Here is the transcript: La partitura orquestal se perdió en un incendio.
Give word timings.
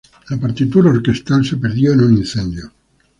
La 0.31 0.37
partitura 0.39 0.89
orquestal 0.89 1.45
se 1.45 1.57
perdió 1.57 1.93
en 1.93 2.01
un 2.01 2.17
incendio. 2.17 2.71